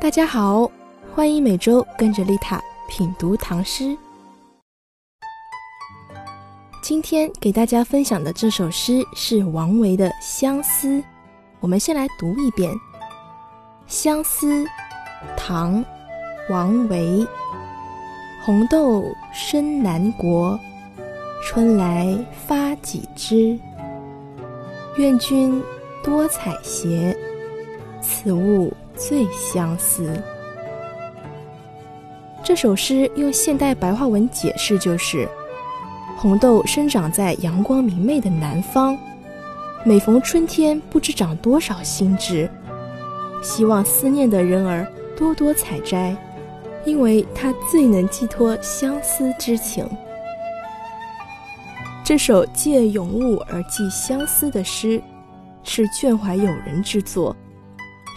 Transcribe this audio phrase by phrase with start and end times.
[0.00, 0.68] 大家好，
[1.14, 3.94] 欢迎每周跟着丽塔品读唐诗。
[6.82, 10.88] 今天给大家分享的这首诗是王维的《相思》，
[11.60, 12.72] 我们先来读一遍
[13.86, 14.64] 《相思》，
[15.36, 15.84] 唐·
[16.48, 17.26] 王维。
[18.42, 19.04] 红豆
[19.34, 20.58] 生南国，
[21.44, 23.60] 春来发几枝。
[24.96, 25.62] 愿君
[26.02, 27.14] 多采撷，
[28.00, 30.22] 此物最相思。
[32.44, 35.26] 这首诗用现代白话文解释就是：
[36.18, 38.98] 红豆生长在阳光明媚的南方，
[39.84, 42.50] 每逢春天不知长多少新枝，
[43.42, 44.86] 希望思念的人儿
[45.16, 46.14] 多多采摘。
[46.86, 49.86] 因为它最能寄托相思之情。
[52.02, 54.98] 这首借咏物而寄相思的诗，
[55.62, 57.36] 是眷怀友人之作。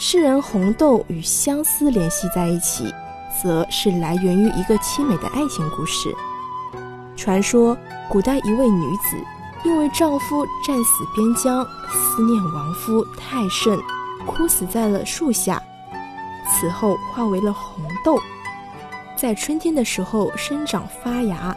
[0.06, 2.94] 诗人红豆与相思联系在一起，
[3.42, 6.14] 则是来源于一个凄美的爱情故事。
[7.16, 7.78] 传说，
[8.10, 9.16] 古代一位女子
[9.64, 13.80] 因为丈夫战死边疆，思念亡夫太甚，
[14.28, 15.64] 哭死在了树下，
[16.52, 18.20] 此后化为了红豆。
[19.16, 21.56] 在春天的时候生长发芽，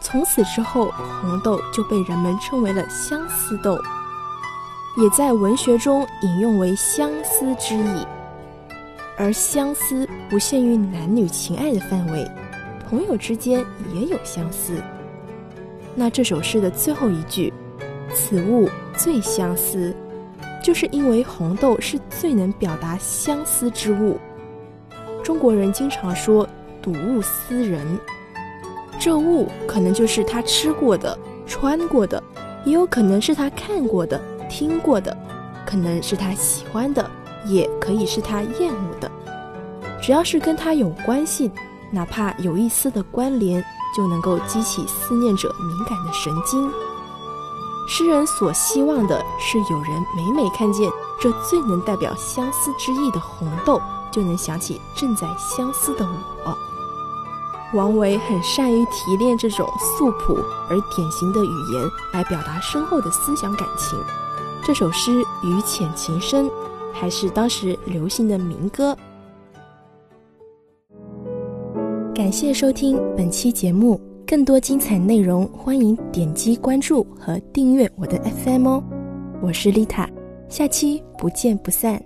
[0.00, 3.76] 从此之后，红豆就被人们称为了相思豆，
[4.96, 8.06] 也在文学中引用为相思之意。
[9.16, 12.30] 而相思不限于男女情爱的范围，
[12.88, 14.74] 朋友之间也有相思。
[15.94, 17.52] 那这首诗的最后一句
[18.14, 19.94] “此物最相思”，
[20.62, 24.18] 就是因为红豆是最能表达相思之物。
[25.22, 26.48] 中国人经常说。
[26.82, 27.84] 睹物思人，
[28.96, 32.22] 这物可能就是他吃过的、穿过的，
[32.64, 35.16] 也有可能是他看过的、听过的，
[35.66, 37.08] 可能是他喜欢的，
[37.46, 39.10] 也可以是他厌恶的。
[40.02, 41.50] 只要是跟他有关系，
[41.90, 43.64] 哪怕有一丝的关联，
[43.96, 46.70] 就能够激起思念者敏感的神经。
[47.88, 50.90] 诗人所希望的是，有人每每看见
[51.20, 56.04] 这最能代表相思之意的红豆，就能想起正在相思的
[56.44, 56.56] 我。
[57.74, 60.36] 王维很善于提炼这种素朴
[60.68, 63.98] 而典型的语言，来表达深厚的思想感情。
[64.66, 66.50] 这首诗与浅情深，
[66.92, 68.98] 还是当时流行的民歌。
[72.12, 78.82] 感谢收听本期节目，更多精彩内容，欢迎点击关注和订阅我的 FM 哦。
[79.40, 80.10] 我是丽塔，
[80.48, 82.02] 下期不见不散。